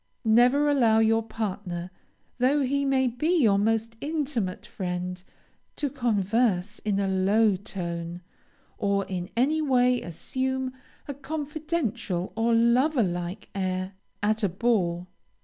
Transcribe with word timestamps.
Never 0.25 0.67
allow 0.67 0.97
your 0.97 1.21
partner, 1.21 1.91
though 2.39 2.61
he 2.63 2.85
may 2.85 3.05
be 3.07 3.39
your 3.43 3.59
most 3.59 3.97
intimate 4.01 4.65
friend, 4.65 5.23
to 5.75 5.91
converse 5.91 6.79
in 6.79 6.99
a 6.99 7.07
low 7.07 7.55
tone, 7.55 8.23
or 8.79 9.05
in 9.05 9.29
any 9.37 9.61
way 9.61 10.01
assume 10.01 10.73
a 11.07 11.13
confidential 11.13 12.33
or 12.35 12.51
lover 12.55 13.03
like 13.03 13.49
air 13.53 13.93
at 14.23 14.41
a 14.41 14.49
ball. 14.49 15.05